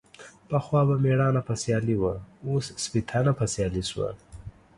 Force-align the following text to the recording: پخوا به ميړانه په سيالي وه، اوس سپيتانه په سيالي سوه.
پخوا 0.49 0.81
به 0.87 0.95
ميړانه 1.03 1.41
په 1.47 1.53
سيالي 1.61 1.95
وه، 2.01 2.13
اوس 2.47 2.65
سپيتانه 2.85 3.31
په 3.39 3.45
سيالي 3.53 3.83
سوه. 3.91 4.09